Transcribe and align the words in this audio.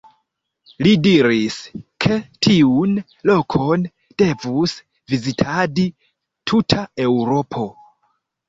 Li 0.85 0.93
diris, 1.07 1.57
ke 2.05 2.17
tiun 2.47 2.95
lokon 3.31 3.85
devus 4.23 4.75
vizitadi 5.15 5.87
tuta 6.55 6.83
Eŭropo. 7.09 7.69